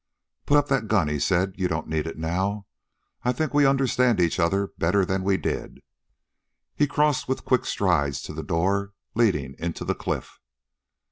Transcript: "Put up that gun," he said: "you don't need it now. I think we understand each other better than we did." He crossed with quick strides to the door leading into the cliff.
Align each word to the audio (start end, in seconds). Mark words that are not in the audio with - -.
"Put 0.47 0.57
up 0.57 0.67
that 0.69 0.87
gun," 0.87 1.09
he 1.09 1.19
said: 1.19 1.53
"you 1.57 1.67
don't 1.67 1.87
need 1.87 2.07
it 2.07 2.17
now. 2.17 2.65
I 3.21 3.31
think 3.31 3.53
we 3.53 3.67
understand 3.67 4.19
each 4.19 4.39
other 4.39 4.69
better 4.79 5.05
than 5.05 5.23
we 5.23 5.37
did." 5.37 5.83
He 6.75 6.87
crossed 6.87 7.27
with 7.27 7.45
quick 7.45 7.65
strides 7.67 8.23
to 8.23 8.33
the 8.33 8.41
door 8.41 8.93
leading 9.13 9.53
into 9.59 9.85
the 9.85 9.93
cliff. 9.93 10.39